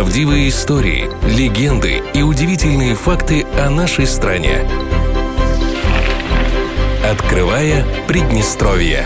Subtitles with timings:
[0.00, 4.66] Правдивые истории, легенды и удивительные факты о нашей стране.
[7.04, 9.04] Открывая Приднестровье.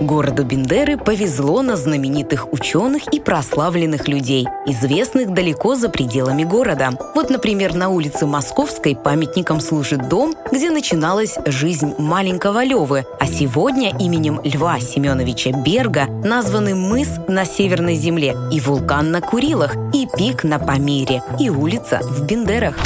[0.00, 6.90] Городу Бендеры повезло на знаменитых ученых и прославленных людей, известных далеко за пределами города.
[7.14, 13.94] Вот, например, на улице Московской памятником служит дом, где начиналась жизнь маленького Левы, а сегодня
[13.98, 20.44] именем Льва Семеновича Берга названы мыс на Северной земле и вулкан на Курилах, и пик
[20.44, 22.76] на Памире, и улица в Бендерах.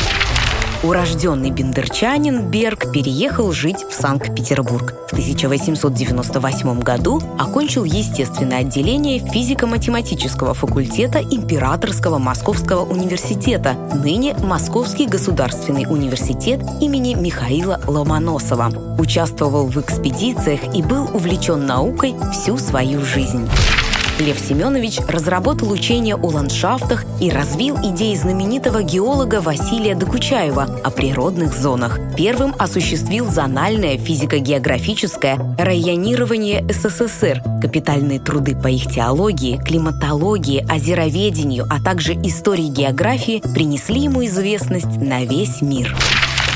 [0.84, 4.92] Урожденный бендерчанин Берг переехал жить в Санкт-Петербург.
[5.08, 16.60] В 1898 году окончил естественное отделение физико-математического факультета Императорского Московского университета, ныне Московский государственный университет
[16.82, 18.70] имени Михаила Ломоносова.
[18.98, 23.48] Участвовал в экспедициях и был увлечен наукой всю свою жизнь.
[24.20, 31.52] Лев Семенович разработал учение о ландшафтах и развил идеи знаменитого геолога Василия Докучаева о природных
[31.52, 31.98] зонах.
[32.16, 42.12] Первым осуществил зональное физико-географическое районирование СССР, капитальные труды по их теологии, климатологии, озероведению, а также
[42.14, 45.94] истории географии принесли ему известность на весь мир.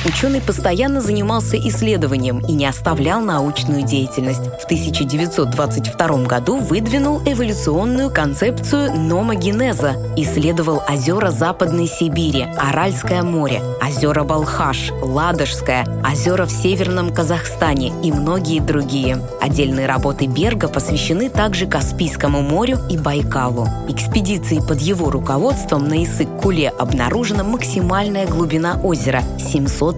[0.08, 4.40] Ученый постоянно занимался исследованием и не оставлял научную деятельность.
[4.58, 14.92] В 1922 году выдвинул эволюционную концепцию номогенеза, исследовал озера Западной Сибири, Аральское море, озера Балхаш,
[15.02, 19.22] Ладожское, озера в Северном Казахстане и многие другие.
[19.42, 23.68] Отдельные работы Берга посвящены также Каспийскому морю и Байкалу.
[23.88, 29.22] Экспедиции под его руководством на Исык-Куле обнаружена максимальная глубина озера–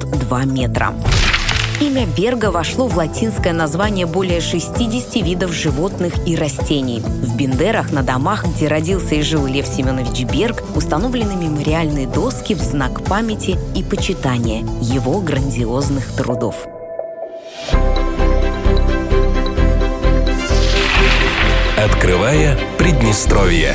[0.00, 0.94] 702 метра.
[1.80, 7.00] Имя Берга вошло в латинское название более 60 видов животных и растений.
[7.00, 12.60] В Бендерах на домах, где родился и жил Лев Семенович Берг, установлены мемориальные доски в
[12.60, 16.66] знак памяти и почитания его грандиозных трудов.
[21.78, 23.74] Открывая Приднестровье.